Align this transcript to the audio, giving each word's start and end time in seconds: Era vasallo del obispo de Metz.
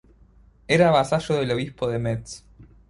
Era 0.67 0.89
vasallo 0.89 1.35
del 1.35 1.51
obispo 1.51 1.87
de 1.87 1.99
Metz. 1.99 2.43